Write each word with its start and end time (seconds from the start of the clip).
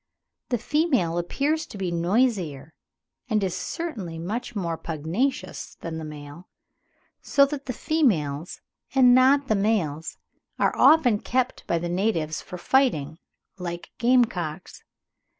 The 0.49 0.57
female 0.57 1.19
appears 1.19 1.67
to 1.67 1.77
be 1.77 1.91
noisier, 1.91 2.73
and 3.29 3.43
is 3.43 3.53
certainly 3.55 4.17
much 4.17 4.55
more 4.55 4.75
pugnacious 4.75 5.75
than 5.81 5.99
the 5.99 6.03
male; 6.03 6.49
so 7.21 7.45
that 7.45 7.67
the 7.67 7.71
females 7.73 8.61
and 8.95 9.13
not 9.13 9.45
the 9.47 9.53
males 9.53 10.17
are 10.57 10.75
often 10.75 11.19
kept 11.19 11.67
by 11.67 11.77
the 11.77 11.87
natives 11.87 12.41
for 12.41 12.57
fighting, 12.57 13.19
like 13.59 13.91
game 13.99 14.25
cocks. 14.25 14.83